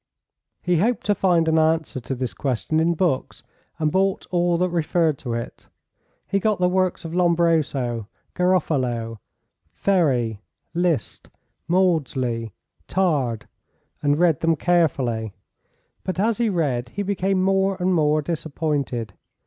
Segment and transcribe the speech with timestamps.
[0.63, 3.43] He hoped to find an answer to this question in books,
[3.77, 5.67] and bought all that referred to it.
[6.25, 9.19] He got the works of Lombroso, Garofalo,
[9.69, 10.41] Ferry,
[10.73, 11.29] List,
[11.67, 12.51] Maudsley,
[12.87, 13.47] Tard,
[14.01, 15.33] and read them carefully.
[16.03, 19.13] But as he read he became more and more disappointed.